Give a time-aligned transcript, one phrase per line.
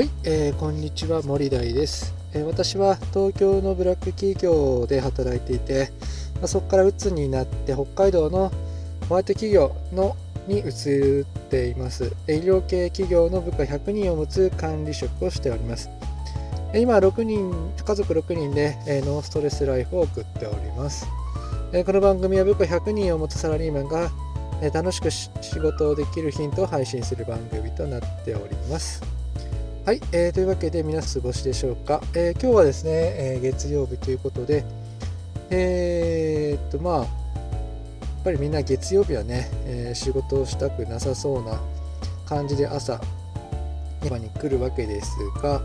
[0.00, 5.90] はい、えー、こんにちは森大です、えー、私は東京のブラック企業で働いていて、
[6.36, 8.50] まあ、そこからうつになって北海道の
[9.10, 10.16] ホワイト企業の
[10.48, 12.16] に移っています。
[12.28, 15.90] 医療系企業の部下100人を持つ管理職をしております。
[16.74, 17.52] 今6人
[17.84, 21.06] 家族6人でえノーストレスライフを送っております。
[21.74, 24.10] えこの番組は部下100人を持つサラリーマンが
[24.62, 25.28] え楽しく仕
[25.60, 29.19] 事をできるヒントを配信する番組となっております。
[29.90, 34.64] はい、えー、というわけで皆さん過ごしでしょうか、えー、今日はですね、えー、月曜日ということで、
[35.50, 37.06] えー、っとまあ、やっ
[38.22, 41.60] ぱりみんな月曜日はね、え仕事をしたくなさそうな
[42.24, 43.00] 感じで朝、
[44.04, 45.10] 今に来るわけです
[45.42, 45.60] が、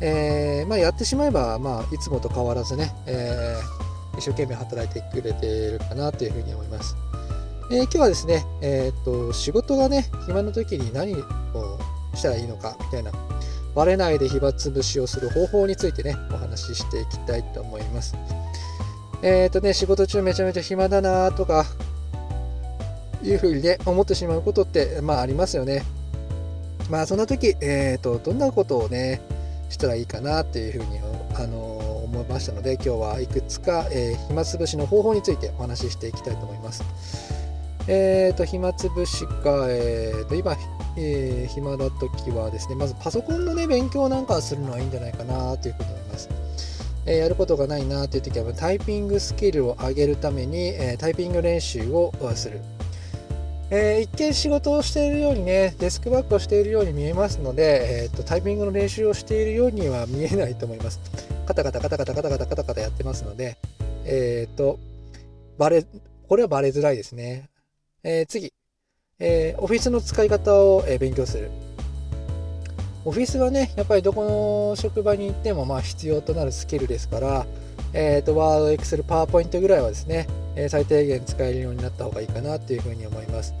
[0.00, 3.54] えまあ、やってしまえば、まあ、いつもと変わらずね、え
[4.16, 6.96] 一生懸命働いてくれているかなというふうに思います。
[7.70, 11.78] え今日はですね、えっと仕事がね、暇の時に何を
[12.14, 13.12] したらいいのかみたいな
[13.78, 18.16] 割れないで暇つぶしをする方法についてね、お話ししていきたいと思います。
[19.22, 21.64] えっ、ー、とね、仕事中めちゃめちゃ暇だなとか、
[23.22, 25.84] いうふうにね、思ってしまうことって、まあありますよね。
[26.90, 29.20] まあそんな時、え、ー、と、どんなことをね、
[29.68, 30.98] したらいいかなっていうふうに、
[31.36, 31.58] あの
[32.04, 36.82] 思いましたので、今日はいくつか、えー、暇つぶしの方法についてお話ししていきたいと思います。
[37.86, 40.56] えっ、ー、と、暇つぶしか、えっ、ー、と、今、
[41.00, 46.28] えー、暇な時はですね、まずパソコンのね、勉強なんかするのはいいんじゃないかなというふうに思います。
[47.06, 52.60] えー、やることがないなという時は、タイピングスキルを上げるために、えー、タイピング練習をする。
[53.70, 61.00] えー、一見仕事をしているようにね、デスクワークをしているように見えますので、えーと、タイピングの練習をしているようには見えないと思います。
[61.46, 63.58] カタカタカタカタカタカタカタカタやってますので、
[64.06, 64.78] えっ、ー、と、
[65.58, 65.84] バレ、
[66.28, 67.50] これはバレづらいですね。
[68.02, 68.52] えー、次、
[69.20, 71.50] えー、オフィスの使い方を、え、勉強する。
[73.04, 77.46] オフィスはね、やっぱりどこの職場に行ってもまあ必要となるスキルですから、
[77.92, 83.54] えっ、ー、と、ワード、エクセル、パワーポイントぐらいはですね、え、最低限使えるようになった方がいいかなというふうに思います。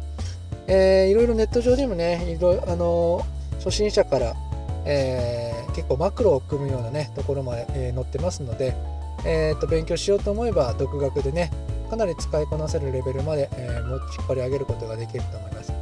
[0.68, 3.26] えー、いろいろネット上でもね、いろあの
[3.58, 4.36] 初心者から、
[4.84, 8.76] えー、結構マクロを組むようなね、ところまで、えー、載ってますので、
[9.24, 11.50] えーと勉強しようと思えば独学でね、
[11.88, 15.72] かなり使いこなせるレベルまで、えー、も引っ張り上げることができると思います。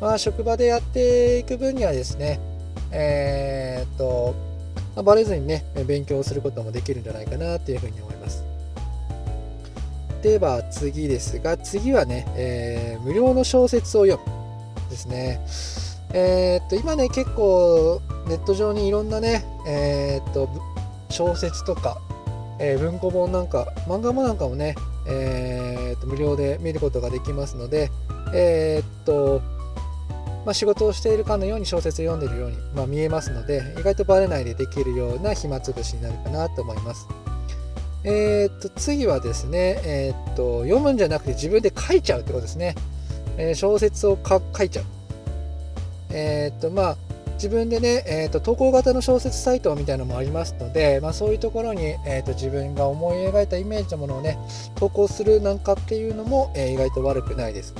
[0.00, 2.38] まあ、職場でやっていく分にはですね、
[2.92, 4.34] えー、っと、
[4.94, 8.44] まあ、バレずにね、勉強することもできるんじゃないかなというふうに思います。
[10.22, 15.40] では次ですが、次はね、えー、無料の小説を読むですね。
[16.12, 20.48] えー、っと、今ね、結構ネット上にいろんなね、えー、っと、
[21.10, 21.98] 小説とか、
[22.58, 24.74] え文庫本なんか、漫画もなんかもね、
[25.08, 27.90] えー、と無料で見ることができますので、
[28.34, 29.40] えー、っと、
[30.44, 37.06] まあ、仕事をしているかのように小説を読んでいるように、まあ、見えますので、意外とバレないでできるような暇つぶしになるかなと思います。
[38.04, 42.76] えー、っと、次はですね、えー、っと、読むんじゃなくて自分で書いちゃうってことですね。
[43.36, 44.84] えー、小説を書いちゃう。
[46.10, 46.96] えっと、まあ、
[47.36, 54.38] 自分でね、えーと、投稿型の小説サイトみたいなのもありますので、まあ、そういうところに、えーと、自分が思い描いたイメージのものをね
[54.74, 57.74] 投稿するなんかっていうのも、えー、意外と悪くないです。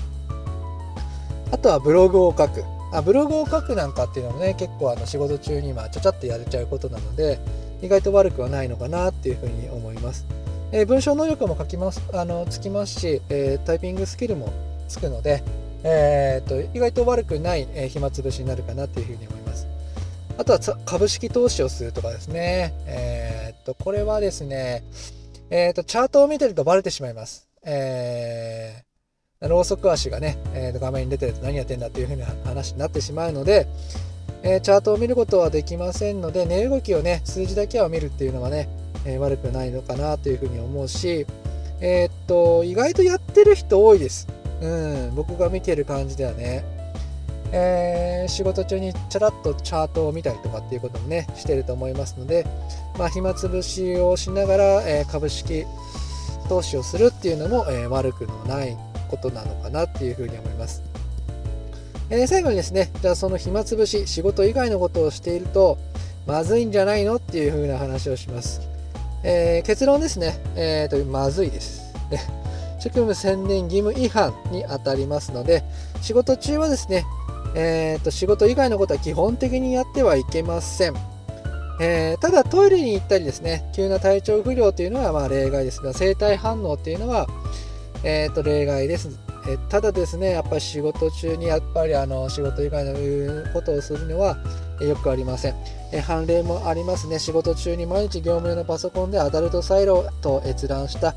[1.53, 2.65] あとはブログを書く。
[2.93, 7.39] あブログを書くなんかっていうのもね結構あの仕事中に今ちゃちゃっとやれちゃうことなので
[7.83, 10.25] 意外と悪くはないのかなっていうふうに思います、
[10.71, 14.53] えー、文章能力も書きますあのつきますし、えー、タイピングスキルも
[14.89, 15.43] つくので、
[15.83, 19.36] えーと、意外と悪くない、え、暇つぶしになるかなっていうふうに思います。
[20.39, 22.75] あとは株式投資をするとかですね。
[22.87, 24.85] えー、っと、これはですね、
[25.49, 27.49] えー、っと、チャートを見てるとバレてしまいます。
[27.65, 33.67] えー、ローソク足がね、えー、画面に出てると何やってんだっていう風な話になってしまうので、
[34.43, 38.69] えー、チャートを見ることはできませんので、値動きをね、数字だけは見るっていうのはね、
[39.07, 41.27] えー、悪くないのかなというふうに思うし、
[41.81, 44.29] えー、っと、意外とやってる人多いです。
[44.61, 46.76] うん、僕が見てる感じではね。
[47.59, 52.47] えー、仕事中にちゃらっとチャートを見たりとかっていうこともねしてると思いますので、
[52.99, 55.65] まあ、暇つぶしをしながら、えー、株式
[56.51, 58.77] 投資をするっていうのも、えー、悪くのない
[59.09, 60.83] ことなのかなっていうふうに思います。
[62.11, 65.77] え、最後にですね、じゃあその暇つぶし、仕事以外のことをしていると、
[66.27, 68.61] まずいんじゃないのっていうふうな話をします。
[69.25, 71.83] え、結論ですね、えーと、まずいです。
[72.79, 75.65] 職務専念義務違反にあたりますので、
[76.01, 77.05] 仕事中はですね、
[77.59, 80.95] えーと、仕事以外のことは基本的にやってはいけません。
[81.81, 87.27] えー、ただトイレに行ったりですね、急な体調不良というのはま例外ですが、生体反応っていうのは、
[88.05, 89.19] えー、と例外です。
[89.49, 94.37] え、ただですね、やっぱり仕事中にやっぱりあの仕事以外のことをするのは、
[94.81, 95.55] よくありません。
[95.93, 97.19] え判例もありますね。
[97.19, 101.15] 仕事中に毎日業務用のパソコンでアダルトサイロと閲覧した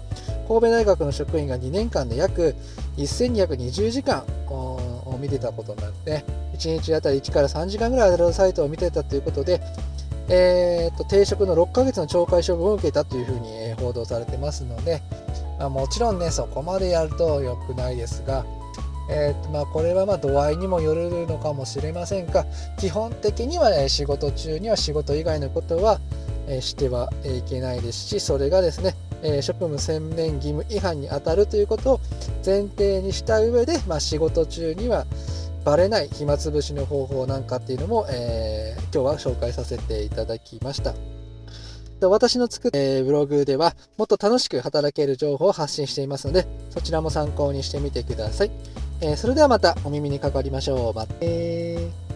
[0.48, 2.56] 神戸大学の職員が2年間で約
[2.98, 4.24] 1220時間
[5.19, 6.24] 見てたことになって、
[6.54, 9.62] 1日あたり1から3時間ぐらいアダルトサイトを見てたということで、
[10.30, 15.01] えー、と停職の6ヶ月の懲戒処分を受けたというふうに報道されてますので、
[15.57, 18.45] まあ、もちろんね、そこまでやると良くないですが、
[19.10, 22.45] えーとまあ、これはま度合いにもよるのかもしれませんが
[22.77, 26.00] 基本的には、ね、仕事中には仕事以外のことは、
[26.48, 32.00] えしてはいけないですしそれがですね、え職務専念義務違反に当たるということを
[32.46, 35.06] 前提にした上で、まあ、仕事中には
[35.66, 40.94] バレない暇つぶしの方法なんかっていうのも、えー、今日は紹介させていただきました。
[42.02, 48.52] 私の作った、ブログではもっと楽しく働ける情報を発信していますのでそちらも参考にしてみてください。
[49.02, 50.94] えー、それではまたお耳にかかりましょう。
[50.94, 52.09] またね